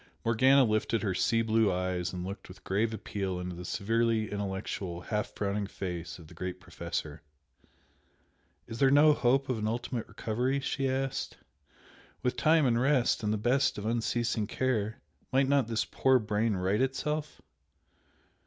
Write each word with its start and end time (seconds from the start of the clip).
Morgana 0.25 0.63
lifted 0.63 1.03
her 1.03 1.13
sea 1.13 1.43
blue 1.43 1.71
eyes 1.71 2.11
and 2.11 2.25
looked 2.25 2.47
with 2.49 2.63
grave 2.63 2.91
appeal 2.91 3.39
into 3.39 3.55
the 3.55 3.63
severely 3.63 4.31
intellectual, 4.31 5.01
half 5.01 5.29
frowning 5.35 5.67
face 5.67 6.17
of 6.17 6.25
the 6.25 6.33
great 6.33 6.59
Professor. 6.59 7.21
"Is 8.65 8.79
there 8.79 8.89
no 8.89 9.13
hope 9.13 9.47
of 9.47 9.59
an 9.59 9.67
ultimate 9.67 10.07
recovery?" 10.07 10.59
she 10.59 10.89
asked 10.89 11.37
"With 12.23 12.35
time 12.35 12.65
and 12.65 12.81
rest 12.81 13.21
and 13.21 13.31
the 13.31 13.37
best 13.37 13.77
of 13.77 13.85
unceasing 13.85 14.47
care, 14.47 14.99
might 15.31 15.47
not 15.47 15.67
this 15.67 15.85
poor 15.85 16.17
brain 16.17 16.55
right 16.55 16.81
itself?" 16.81 17.39